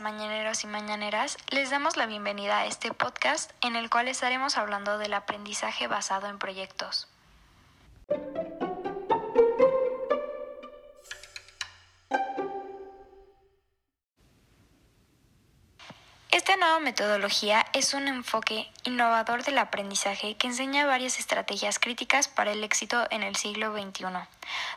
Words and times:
mañaneros 0.00 0.64
y 0.64 0.66
mañaneras, 0.66 1.38
les 1.50 1.70
damos 1.70 1.96
la 1.96 2.04
bienvenida 2.04 2.58
a 2.58 2.66
este 2.66 2.92
podcast 2.92 3.50
en 3.62 3.76
el 3.76 3.88
cual 3.88 4.06
estaremos 4.06 4.58
hablando 4.58 4.98
del 4.98 5.14
aprendizaje 5.14 5.86
basado 5.86 6.26
en 6.26 6.38
proyectos. 6.38 7.08
Nueva 16.58 16.80
metodología 16.80 17.64
es 17.72 17.94
un 17.94 18.08
enfoque 18.08 18.70
innovador 18.82 19.44
del 19.44 19.58
aprendizaje 19.58 20.36
que 20.36 20.48
enseña 20.48 20.86
varias 20.86 21.18
estrategias 21.18 21.78
críticas 21.78 22.26
para 22.26 22.52
el 22.52 22.64
éxito 22.64 23.06
en 23.10 23.22
el 23.22 23.36
siglo 23.36 23.72
XXI, 23.72 24.06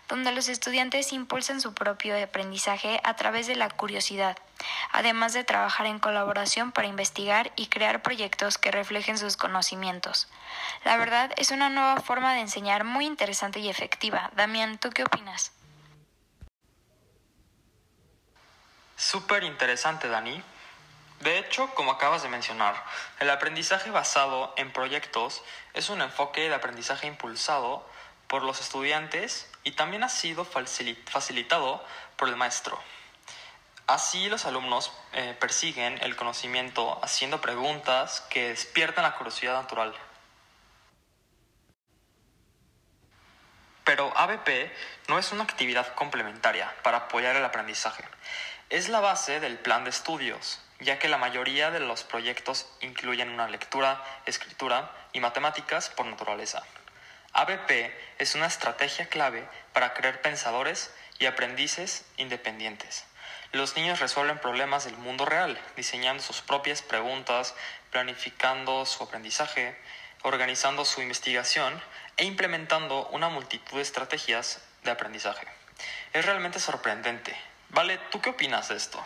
donde 0.08 0.32
los 0.32 0.48
estudiantes 0.48 1.12
impulsan 1.12 1.60
su 1.60 1.74
propio 1.74 2.22
aprendizaje 2.22 3.02
a 3.04 3.16
través 3.16 3.48
de 3.48 3.56
la 3.56 3.70
curiosidad, 3.70 4.38
además 4.92 5.34
de 5.34 5.44
trabajar 5.44 5.88
en 5.88 6.00
colaboración 6.00 6.72
para 6.72 6.88
investigar 6.88 7.52
y 7.56 7.68
crear 7.68 8.04
proyectos 8.04 8.58
que 8.58 8.72
reflejen 8.72 9.18
sus 9.18 9.36
conocimientos. 9.36 10.28
La 10.86 10.98
verdad 10.98 11.32
es 11.38 11.52
una 11.52 11.70
nueva 11.70 12.00
forma 12.02 12.34
de 12.36 12.42
enseñar 12.42 12.84
muy 12.84 13.06
interesante 13.06 13.60
y 13.60 13.70
efectiva. 13.70 14.30
Damián, 14.36 14.78
¿tú 14.78 14.92
qué 14.92 15.04
opinas? 15.04 15.52
Súper 18.96 19.44
interesante, 19.44 20.08
Dani. 20.08 20.44
De 21.22 21.38
hecho, 21.38 21.68
como 21.76 21.92
acabas 21.92 22.24
de 22.24 22.30
mencionar, 22.30 22.84
el 23.20 23.30
aprendizaje 23.30 23.92
basado 23.92 24.56
en 24.58 24.74
proyectos 24.74 25.44
es 25.76 25.90
un 25.90 26.02
enfoque 26.02 26.50
de 26.50 26.56
aprendizaje 26.56 27.06
impulsado 27.06 27.88
por 28.26 28.42
los 28.42 28.60
estudiantes 28.60 29.48
y 29.64 29.74
también 29.74 30.04
ha 30.04 30.10
sido 30.10 30.46
facilitado 30.46 31.86
por 32.16 32.28
el 32.28 32.38
maestro. 32.38 32.80
Así 33.86 34.30
los 34.30 34.48
alumnos 34.48 34.92
eh, 35.14 35.38
persiguen 35.40 36.00
el 36.02 36.16
conocimiento 36.16 37.00
haciendo 37.04 37.40
preguntas 37.40 38.22
que 38.32 38.50
despiertan 38.50 39.04
la 39.04 39.16
curiosidad 39.16 39.62
natural. 39.62 39.94
Pero 43.84 44.12
ABP 44.18 44.72
no 45.08 45.20
es 45.20 45.32
una 45.32 45.44
actividad 45.44 45.94
complementaria 45.94 46.74
para 46.82 46.98
apoyar 46.98 47.36
el 47.36 47.46
aprendizaje. 47.46 48.04
Es 48.72 48.90
la 48.90 49.02
base 49.02 49.40
del 49.40 49.60
plan 49.60 49.84
de 49.84 49.92
estudios 49.92 50.62
ya 50.82 51.00
que 51.00 51.08
la 51.08 51.18
mayoría 51.18 51.72
de 51.72 51.80
los 51.80 52.04
proyectos 52.04 52.68
incluyen 52.82 53.30
una 53.30 53.48
lectura, 53.48 54.04
escritura 54.26 54.92
y 55.14 55.20
matemáticas 55.20 55.90
por 55.90 56.06
naturaleza. 56.08 56.64
ABP 57.34 57.94
es 58.18 58.36
una 58.36 58.48
estrategia 58.48 59.08
clave 59.08 59.48
para 59.74 59.94
crear 59.94 60.22
pensadores 60.22 60.94
y 61.20 61.28
aprendices 61.28 62.04
independientes. 62.18 63.06
Los 63.54 63.76
niños 63.76 64.00
resuelven 64.00 64.40
problemas 64.40 64.86
del 64.86 64.98
mundo 64.98 65.26
real, 65.26 65.60
diseñando 65.76 66.24
sus 66.24 66.42
propias 66.42 66.82
preguntas, 66.82 67.54
planificando 67.92 68.86
su 68.86 69.04
aprendizaje, 69.04 69.78
organizando 70.24 70.84
su 70.84 71.02
investigación 71.02 71.82
e 72.18 72.26
implementando 72.26 73.08
una 73.08 73.30
multitud 73.30 73.76
de 73.76 73.82
estrategias 73.84 74.62
de 74.84 74.92
aprendizaje. 74.92 75.48
Es 76.14 76.26
realmente 76.26 76.60
sorprendente. 76.60 77.36
Vale, 77.70 78.00
¿tú 78.10 78.20
qué 78.20 78.32
opinas 78.32 78.70
de 78.70 78.76
esto? 78.76 79.06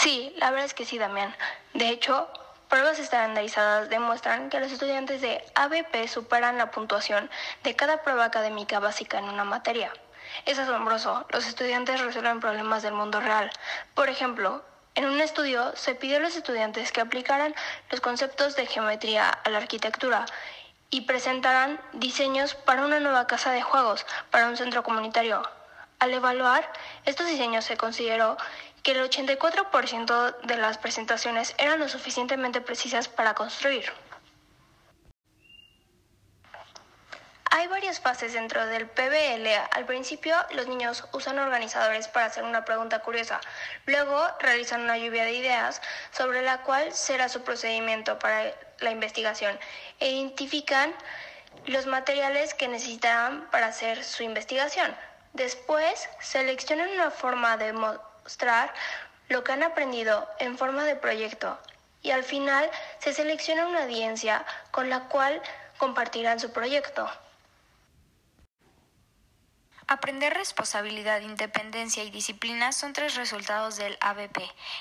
Sí, 0.00 0.32
la 0.36 0.50
verdad 0.50 0.66
es 0.66 0.74
que 0.74 0.84
sí, 0.84 0.96
Damián. 0.96 1.34
De 1.74 1.88
hecho, 1.88 2.28
pruebas 2.68 3.00
estandarizadas 3.00 3.88
demuestran 3.88 4.48
que 4.48 4.60
los 4.60 4.70
estudiantes 4.70 5.20
de 5.20 5.44
ABP 5.56 6.06
superan 6.06 6.56
la 6.56 6.70
puntuación 6.70 7.28
de 7.64 7.74
cada 7.74 8.04
prueba 8.04 8.24
académica 8.24 8.78
básica 8.78 9.18
en 9.18 9.24
una 9.24 9.42
materia. 9.42 9.92
Es 10.46 10.60
asombroso, 10.60 11.26
los 11.30 11.48
estudiantes 11.48 12.00
resuelven 12.00 12.38
problemas 12.38 12.84
del 12.84 12.92
mundo 12.92 13.20
real. 13.20 13.50
Por 13.94 14.08
ejemplo, 14.08 14.62
en 14.94 15.04
un 15.06 15.20
estudio 15.20 15.74
se 15.74 15.96
pidió 15.96 16.18
a 16.18 16.20
los 16.20 16.36
estudiantes 16.36 16.92
que 16.92 17.00
aplicaran 17.00 17.52
los 17.90 18.00
conceptos 18.00 18.54
de 18.54 18.66
geometría 18.66 19.28
a 19.28 19.50
la 19.50 19.58
arquitectura 19.58 20.26
y 20.90 21.00
presentaran 21.02 21.80
diseños 21.92 22.54
para 22.54 22.84
una 22.84 23.00
nueva 23.00 23.26
casa 23.26 23.50
de 23.50 23.62
juegos 23.62 24.06
para 24.30 24.46
un 24.46 24.56
centro 24.56 24.84
comunitario. 24.84 25.42
Al 25.98 26.14
evaluar, 26.14 26.70
estos 27.06 27.26
diseños 27.26 27.64
se 27.64 27.76
consideró 27.76 28.36
que 28.84 28.92
el 28.92 29.10
84% 29.10 30.40
de 30.42 30.56
las 30.56 30.78
presentaciones 30.78 31.54
eran 31.58 31.80
lo 31.80 31.88
suficientemente 31.88 32.60
precisas 32.60 33.08
para 33.08 33.34
construir. 33.34 33.92
Hay 37.50 37.66
varias 37.66 37.98
fases 37.98 38.34
dentro 38.34 38.64
del 38.66 38.86
PBL. 38.86 39.48
Al 39.72 39.84
principio, 39.86 40.36
los 40.54 40.68
niños 40.68 41.04
usan 41.12 41.40
organizadores 41.40 42.06
para 42.06 42.26
hacer 42.26 42.44
una 42.44 42.64
pregunta 42.64 43.00
curiosa. 43.00 43.40
Luego, 43.84 44.24
realizan 44.38 44.82
una 44.82 44.96
lluvia 44.96 45.24
de 45.24 45.32
ideas 45.32 45.82
sobre 46.12 46.42
la 46.42 46.62
cual 46.62 46.92
será 46.92 47.28
su 47.28 47.42
procedimiento 47.42 48.18
para 48.20 48.52
la 48.78 48.92
investigación. 48.92 49.58
E 49.98 50.10
identifican 50.10 50.94
los 51.66 51.86
materiales 51.86 52.54
que 52.54 52.68
necesitarán 52.68 53.48
para 53.50 53.66
hacer 53.66 54.04
su 54.04 54.22
investigación. 54.22 54.94
Después, 55.32 56.08
seleccionan 56.20 56.90
una 56.90 57.10
forma 57.10 57.56
de 57.56 57.72
mostrar 57.72 58.72
lo 59.28 59.44
que 59.44 59.52
han 59.52 59.62
aprendido 59.62 60.28
en 60.38 60.56
forma 60.56 60.84
de 60.84 60.96
proyecto 60.96 61.58
y 62.02 62.10
al 62.10 62.24
final 62.24 62.70
se 62.98 63.12
selecciona 63.12 63.66
una 63.66 63.82
audiencia 63.82 64.44
con 64.70 64.88
la 64.88 65.08
cual 65.08 65.42
compartirán 65.78 66.40
su 66.40 66.52
proyecto. 66.52 67.08
Aprender 69.90 70.34
responsabilidad, 70.34 71.22
independencia 71.22 72.04
y 72.04 72.10
disciplina 72.10 72.72
son 72.72 72.92
tres 72.92 73.14
resultados 73.14 73.78
del 73.78 73.96
ABP. 74.02 74.38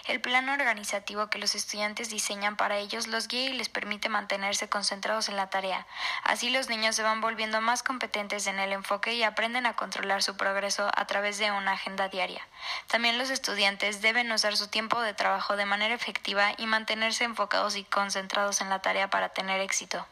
El 0.09 0.19
plan 0.19 0.49
organizativo 0.49 1.29
que 1.29 1.37
los 1.39 1.55
estudiantes 1.55 2.09
diseñan 2.09 2.57
para 2.57 2.77
ellos 2.77 3.07
los 3.07 3.29
guía 3.29 3.51
y 3.51 3.53
les 3.53 3.69
permite 3.69 4.09
mantenerse 4.09 4.67
concentrados 4.67 5.29
en 5.29 5.37
la 5.37 5.49
tarea. 5.49 5.87
Así 6.25 6.49
los 6.49 6.67
niños 6.67 6.97
se 6.97 7.03
van 7.03 7.21
volviendo 7.21 7.61
más 7.61 7.83
competentes 7.83 8.47
en 8.47 8.59
el 8.59 8.73
enfoque 8.73 9.13
y 9.13 9.23
aprenden 9.23 9.65
a 9.65 9.77
controlar 9.77 10.23
su 10.23 10.35
progreso 10.35 10.91
a 10.93 11.07
través 11.07 11.37
de 11.37 11.51
una 11.51 11.71
agenda 11.71 12.09
diaria. 12.09 12.45
También 12.87 13.17
los 13.17 13.29
estudiantes 13.29 14.01
deben 14.01 14.29
usar 14.33 14.57
su 14.57 14.67
tiempo 14.67 14.99
de 14.99 15.13
trabajo 15.13 15.55
de 15.55 15.63
manera 15.63 15.95
efectiva 15.95 16.51
y 16.57 16.65
mantenerse 16.65 17.23
enfocados 17.23 17.77
y 17.77 17.85
concentrados 17.85 18.59
en 18.59 18.67
la 18.67 18.81
tarea 18.81 19.09
para 19.09 19.29
tener 19.29 19.61
éxito. 19.61 20.05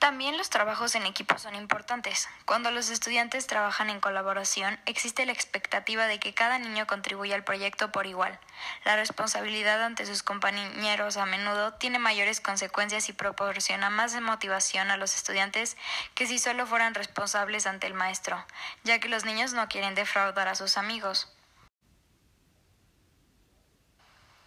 También 0.00 0.38
los 0.38 0.48
trabajos 0.48 0.94
en 0.94 1.04
equipo 1.04 1.38
son 1.38 1.54
importantes. 1.54 2.26
Cuando 2.46 2.70
los 2.70 2.88
estudiantes 2.88 3.46
trabajan 3.46 3.90
en 3.90 4.00
colaboración, 4.00 4.80
existe 4.86 5.26
la 5.26 5.32
expectativa 5.32 6.06
de 6.06 6.18
que 6.18 6.32
cada 6.32 6.58
niño 6.58 6.86
contribuya 6.86 7.34
al 7.34 7.44
proyecto 7.44 7.92
por 7.92 8.06
igual. 8.06 8.40
La 8.86 8.96
responsabilidad 8.96 9.84
ante 9.84 10.06
sus 10.06 10.22
compañeros 10.22 11.18
a 11.18 11.26
menudo 11.26 11.74
tiene 11.74 11.98
mayores 11.98 12.40
consecuencias 12.40 13.10
y 13.10 13.12
proporciona 13.12 13.90
más 13.90 14.18
motivación 14.18 14.90
a 14.90 14.96
los 14.96 15.14
estudiantes 15.14 15.76
que 16.14 16.26
si 16.26 16.38
solo 16.38 16.66
fueran 16.66 16.94
responsables 16.94 17.66
ante 17.66 17.86
el 17.86 17.92
maestro, 17.92 18.42
ya 18.84 19.00
que 19.00 19.10
los 19.10 19.26
niños 19.26 19.52
no 19.52 19.68
quieren 19.68 19.94
defraudar 19.94 20.48
a 20.48 20.54
sus 20.54 20.78
amigos. 20.78 21.30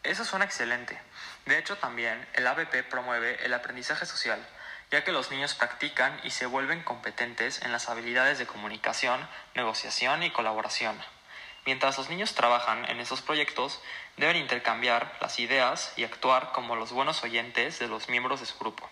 Eso 0.01 0.25
suena 0.25 0.45
excelente. 0.45 0.99
De 1.45 1.59
hecho, 1.59 1.77
también 1.77 2.27
el 2.33 2.47
ABP 2.47 2.89
promueve 2.89 3.45
el 3.45 3.53
aprendizaje 3.53 4.07
social 4.07 4.43
ya 4.93 5.03
que 5.03 5.11
los 5.11 5.31
niños 5.31 5.55
practican 5.55 6.21
y 6.23 6.29
se 6.29 6.45
vuelven 6.45 6.83
competentes 6.83 7.63
en 7.63 7.71
las 7.71 7.89
habilidades 7.89 8.37
de 8.37 8.45
comunicación, 8.45 9.27
negociación 9.55 10.21
y 10.21 10.29
colaboración. 10.29 10.95
Mientras 11.65 11.97
los 11.97 12.11
niños 12.11 12.35
trabajan 12.35 12.87
en 12.87 12.99
esos 12.99 13.23
proyectos, 13.23 13.81
deben 14.17 14.37
intercambiar 14.37 15.17
las 15.19 15.39
ideas 15.39 15.93
y 15.97 16.03
actuar 16.03 16.51
como 16.51 16.75
los 16.75 16.91
buenos 16.91 17.23
oyentes 17.23 17.79
de 17.79 17.87
los 17.87 18.07
miembros 18.07 18.39
de 18.39 18.45
su 18.45 18.55
grupo. 18.59 18.87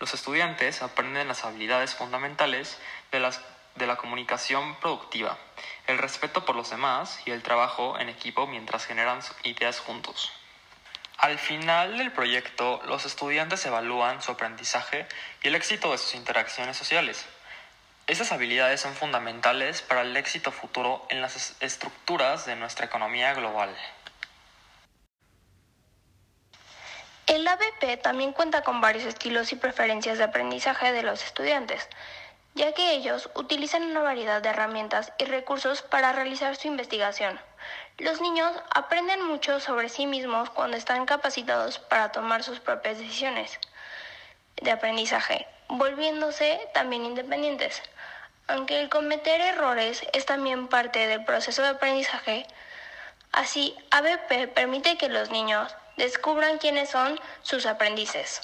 Los 0.00 0.12
estudiantes 0.12 0.82
aprenden 0.82 1.28
las 1.28 1.46
habilidades 1.46 1.94
fundamentales 1.94 2.78
de, 3.10 3.86
la 3.86 3.96
comunicación 3.96 4.76
productiva, 4.80 5.38
el 5.86 5.96
respeto 5.96 6.44
por 6.44 6.56
los 6.56 6.68
demás 6.68 7.22
y 7.24 7.30
el 7.30 7.42
trabajo 7.42 7.98
en 7.98 8.10
equipo 8.10 8.46
mientras 8.46 8.84
generan 8.84 9.20
ideas 9.44 9.80
juntos. 9.80 10.30
Al 11.18 11.38
final 11.38 11.96
del 11.96 12.12
proyecto, 12.12 12.82
los 12.86 13.06
estudiantes 13.06 13.64
evalúan 13.64 14.20
su 14.20 14.32
aprendizaje 14.32 15.06
y 15.42 15.48
el 15.48 15.54
éxito 15.54 15.90
de 15.90 15.98
sus 15.98 16.14
interacciones 16.14 16.76
sociales. 16.76 17.24
Estas 18.06 18.32
habilidades 18.32 18.82
son 18.82 18.94
fundamentales 18.94 19.82
para 19.82 20.02
el 20.02 20.16
éxito 20.16 20.52
futuro 20.52 21.06
en 21.08 21.22
las 21.22 21.56
estructuras 21.60 22.44
de 22.44 22.54
nuestra 22.54 22.86
economía 22.86 23.32
global. 23.34 23.74
El 27.26 27.48
ABP 27.48 28.00
también 28.02 28.32
cuenta 28.32 28.62
con 28.62 28.80
varios 28.80 29.04
estilos 29.04 29.52
y 29.52 29.56
preferencias 29.56 30.18
de 30.18 30.24
aprendizaje 30.24 30.92
de 30.92 31.02
los 31.02 31.24
estudiantes, 31.24 31.88
ya 32.56 32.72
que 32.72 32.92
ellos 32.92 33.28
utilizan 33.34 33.82
una 33.82 34.00
variedad 34.00 34.40
de 34.40 34.48
herramientas 34.48 35.12
y 35.18 35.26
recursos 35.26 35.82
para 35.82 36.12
realizar 36.12 36.56
su 36.56 36.68
investigación. 36.68 37.38
Los 37.98 38.22
niños 38.22 38.50
aprenden 38.74 39.22
mucho 39.22 39.60
sobre 39.60 39.90
sí 39.90 40.06
mismos 40.06 40.48
cuando 40.48 40.78
están 40.78 41.04
capacitados 41.04 41.78
para 41.78 42.12
tomar 42.12 42.42
sus 42.42 42.58
propias 42.58 42.98
decisiones 42.98 43.60
de 44.56 44.70
aprendizaje, 44.70 45.46
volviéndose 45.68 46.58
también 46.72 47.04
independientes. 47.04 47.82
Aunque 48.48 48.80
el 48.80 48.88
cometer 48.88 49.38
errores 49.42 50.06
es 50.14 50.24
también 50.24 50.68
parte 50.68 51.06
del 51.08 51.26
proceso 51.26 51.60
de 51.60 51.68
aprendizaje, 51.68 52.46
así 53.32 53.76
ABP 53.90 54.48
permite 54.54 54.96
que 54.96 55.10
los 55.10 55.30
niños 55.30 55.76
descubran 55.98 56.56
quiénes 56.56 56.88
son 56.88 57.20
sus 57.42 57.66
aprendices. 57.66 58.40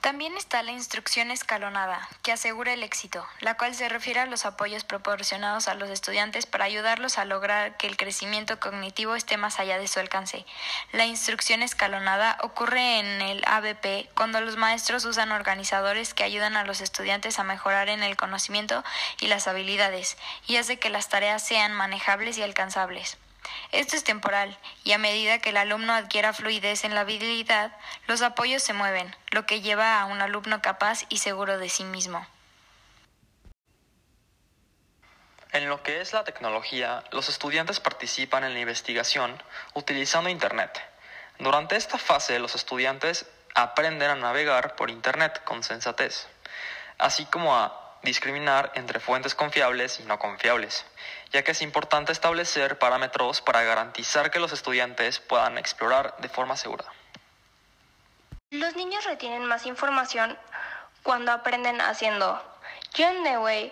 También 0.00 0.36
está 0.36 0.62
la 0.62 0.70
instrucción 0.70 1.32
escalonada, 1.32 2.08
que 2.22 2.30
asegura 2.30 2.72
el 2.72 2.84
éxito, 2.84 3.26
la 3.40 3.56
cual 3.56 3.74
se 3.74 3.88
refiere 3.88 4.20
a 4.20 4.26
los 4.26 4.46
apoyos 4.46 4.84
proporcionados 4.84 5.66
a 5.66 5.74
los 5.74 5.90
estudiantes 5.90 6.46
para 6.46 6.66
ayudarlos 6.66 7.18
a 7.18 7.24
lograr 7.24 7.76
que 7.76 7.88
el 7.88 7.96
crecimiento 7.96 8.60
cognitivo 8.60 9.16
esté 9.16 9.36
más 9.36 9.58
allá 9.58 9.76
de 9.76 9.88
su 9.88 9.98
alcance. 9.98 10.46
La 10.92 11.04
instrucción 11.04 11.62
escalonada 11.62 12.38
ocurre 12.42 13.00
en 13.00 13.20
el 13.20 13.42
ABP 13.44 14.08
cuando 14.14 14.40
los 14.40 14.56
maestros 14.56 15.04
usan 15.04 15.32
organizadores 15.32 16.14
que 16.14 16.22
ayudan 16.22 16.56
a 16.56 16.64
los 16.64 16.80
estudiantes 16.80 17.40
a 17.40 17.44
mejorar 17.44 17.88
en 17.88 18.04
el 18.04 18.16
conocimiento 18.16 18.84
y 19.20 19.26
las 19.26 19.48
habilidades, 19.48 20.16
y 20.46 20.56
hace 20.56 20.78
que 20.78 20.90
las 20.90 21.08
tareas 21.08 21.44
sean 21.44 21.74
manejables 21.74 22.38
y 22.38 22.42
alcanzables. 22.42 23.18
Esto 23.72 23.96
es 23.96 24.04
temporal, 24.04 24.56
y 24.84 24.92
a 24.92 24.98
medida 24.98 25.38
que 25.38 25.50
el 25.50 25.56
alumno 25.56 25.92
adquiera 25.92 26.32
fluidez 26.32 26.84
en 26.84 26.94
la 26.94 27.02
habilidad, 27.02 27.76
los 28.06 28.22
apoyos 28.22 28.62
se 28.62 28.72
mueven, 28.72 29.14
lo 29.30 29.46
que 29.46 29.60
lleva 29.60 30.00
a 30.00 30.06
un 30.06 30.20
alumno 30.20 30.62
capaz 30.62 31.04
y 31.08 31.18
seguro 31.18 31.58
de 31.58 31.68
sí 31.68 31.84
mismo. 31.84 32.26
En 35.52 35.68
lo 35.68 35.82
que 35.82 36.00
es 36.00 36.12
la 36.12 36.24
tecnología, 36.24 37.02
los 37.10 37.28
estudiantes 37.28 37.80
participan 37.80 38.44
en 38.44 38.52
la 38.52 38.60
investigación 38.60 39.42
utilizando 39.74 40.28
Internet. 40.28 40.80
Durante 41.38 41.76
esta 41.76 41.98
fase, 41.98 42.38
los 42.38 42.54
estudiantes 42.54 43.26
aprenden 43.54 44.10
a 44.10 44.14
navegar 44.14 44.76
por 44.76 44.90
Internet 44.90 45.42
con 45.44 45.62
sensatez, 45.62 46.28
así 46.98 47.24
como 47.26 47.56
a 47.56 47.87
discriminar 48.02 48.72
entre 48.74 49.00
fuentes 49.00 49.34
confiables 49.34 50.00
y 50.00 50.04
no 50.04 50.18
confiables, 50.18 50.84
ya 51.32 51.42
que 51.42 51.52
es 51.52 51.62
importante 51.62 52.12
establecer 52.12 52.78
parámetros 52.78 53.40
para 53.40 53.62
garantizar 53.62 54.30
que 54.30 54.38
los 54.38 54.52
estudiantes 54.52 55.20
puedan 55.20 55.58
explorar 55.58 56.14
de 56.18 56.28
forma 56.28 56.56
segura. 56.56 56.84
Los 58.50 58.76
niños 58.76 59.04
retienen 59.04 59.44
más 59.44 59.66
información 59.66 60.38
cuando 61.02 61.32
aprenden 61.32 61.80
haciendo. 61.80 62.42
John 62.96 63.22
Dewey, 63.24 63.70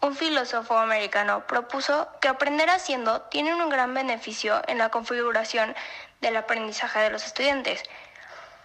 un 0.00 0.14
filósofo 0.14 0.76
americano, 0.76 1.46
propuso 1.46 2.08
que 2.20 2.28
aprender 2.28 2.68
haciendo 2.68 3.22
tiene 3.22 3.54
un 3.54 3.68
gran 3.70 3.94
beneficio 3.94 4.62
en 4.68 4.78
la 4.78 4.90
configuración 4.90 5.74
del 6.20 6.36
aprendizaje 6.36 6.98
de 7.00 7.10
los 7.10 7.24
estudiantes. 7.24 7.82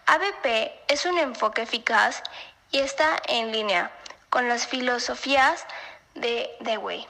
ABP 0.06 0.74
es 0.90 1.06
un 1.06 1.18
enfoque 1.18 1.62
eficaz 1.62 2.24
y 2.72 2.80
está 2.80 3.22
en 3.28 3.52
línea 3.54 3.92
con 4.34 4.50
las 4.50 4.66
filosofías 4.66 5.64
de 6.16 6.50
Dewey. 6.62 7.06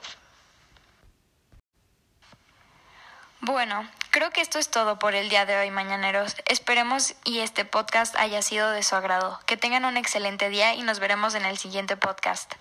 Bueno, 3.40 3.88
creo 4.10 4.30
que 4.30 4.42
esto 4.42 4.58
es 4.58 4.70
todo 4.70 4.98
por 4.98 5.14
el 5.14 5.30
día 5.30 5.46
de 5.46 5.56
hoy, 5.56 5.70
mañaneros. 5.70 6.36
Esperemos 6.44 7.14
y 7.24 7.38
este 7.38 7.64
podcast 7.64 8.14
haya 8.16 8.42
sido 8.42 8.70
de 8.72 8.82
su 8.82 8.94
agrado. 8.94 9.40
Que 9.46 9.56
tengan 9.56 9.86
un 9.86 9.96
excelente 9.96 10.50
día 10.50 10.74
y 10.74 10.82
nos 10.82 10.98
veremos 10.98 11.34
en 11.34 11.46
el 11.46 11.56
siguiente 11.56 11.96
podcast. 11.96 12.52